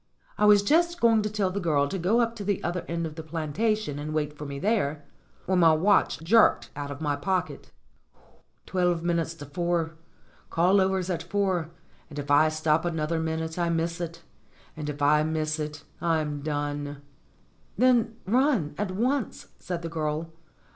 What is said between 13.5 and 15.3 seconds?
I miss it. And if I